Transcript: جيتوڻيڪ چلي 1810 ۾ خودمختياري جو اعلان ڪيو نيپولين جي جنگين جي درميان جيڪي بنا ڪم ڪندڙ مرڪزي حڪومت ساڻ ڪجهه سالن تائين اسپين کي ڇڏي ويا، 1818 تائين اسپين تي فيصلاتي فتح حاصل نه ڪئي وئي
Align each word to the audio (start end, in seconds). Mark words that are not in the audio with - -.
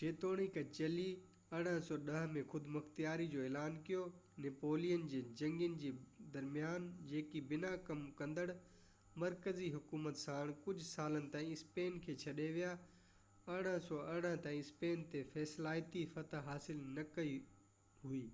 جيتوڻيڪ 0.00 0.56
چلي 0.76 1.02
1810 1.56 2.22
۾ 2.36 2.40
خودمختياري 2.52 3.26
جو 3.34 3.42
اعلان 3.48 3.74
ڪيو 3.88 3.98
نيپولين 4.46 5.04
جي 5.12 5.20
جنگين 5.42 5.76
جي 5.82 5.90
درميان 6.36 6.88
جيڪي 7.12 7.42
بنا 7.52 7.70
ڪم 7.90 8.02
ڪندڙ 8.22 8.46
مرڪزي 9.24 9.68
حڪومت 9.76 10.20
ساڻ 10.22 10.50
ڪجهه 10.64 10.86
سالن 10.88 11.28
تائين 11.36 11.54
اسپين 11.58 12.00
کي 12.08 12.16
ڇڏي 12.24 12.48
ويا، 12.58 12.72
1818 13.58 14.32
تائين 14.48 14.60
اسپين 14.66 15.06
تي 15.14 15.22
فيصلاتي 15.36 16.02
فتح 16.16 16.50
حاصل 16.52 16.82
نه 16.98 17.06
ڪئي 17.18 17.38
وئي 18.08 18.24